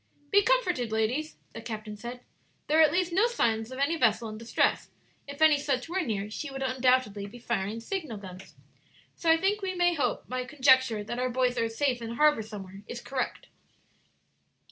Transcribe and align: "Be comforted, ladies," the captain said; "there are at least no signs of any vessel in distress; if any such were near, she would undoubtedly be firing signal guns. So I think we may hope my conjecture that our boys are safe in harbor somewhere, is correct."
"Be 0.31 0.41
comforted, 0.41 0.91
ladies," 0.91 1.35
the 1.53 1.61
captain 1.61 1.95
said; 1.95 2.21
"there 2.65 2.79
are 2.79 2.81
at 2.81 2.91
least 2.91 3.13
no 3.13 3.27
signs 3.27 3.71
of 3.71 3.77
any 3.77 3.95
vessel 3.97 4.29
in 4.29 4.37
distress; 4.39 4.89
if 5.27 5.43
any 5.43 5.59
such 5.59 5.87
were 5.87 6.01
near, 6.01 6.27
she 6.31 6.49
would 6.49 6.63
undoubtedly 6.63 7.27
be 7.27 7.37
firing 7.37 7.79
signal 7.79 8.17
guns. 8.17 8.55
So 9.15 9.29
I 9.29 9.37
think 9.37 9.61
we 9.61 9.75
may 9.75 9.93
hope 9.93 10.27
my 10.27 10.43
conjecture 10.45 11.03
that 11.03 11.19
our 11.19 11.29
boys 11.29 11.55
are 11.59 11.69
safe 11.69 12.01
in 12.01 12.13
harbor 12.15 12.41
somewhere, 12.41 12.81
is 12.87 12.99
correct." 12.99 13.45